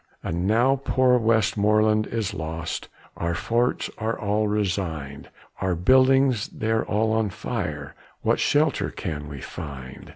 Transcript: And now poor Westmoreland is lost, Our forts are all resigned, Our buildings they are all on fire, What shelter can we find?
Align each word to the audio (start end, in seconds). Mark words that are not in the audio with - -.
And 0.23 0.47
now 0.47 0.81
poor 0.83 1.19
Westmoreland 1.19 2.07
is 2.07 2.33
lost, 2.33 2.89
Our 3.17 3.35
forts 3.35 3.87
are 3.99 4.17
all 4.19 4.47
resigned, 4.47 5.29
Our 5.61 5.75
buildings 5.75 6.47
they 6.47 6.71
are 6.71 6.83
all 6.83 7.11
on 7.11 7.29
fire, 7.29 7.93
What 8.23 8.39
shelter 8.39 8.89
can 8.89 9.29
we 9.29 9.41
find? 9.41 10.09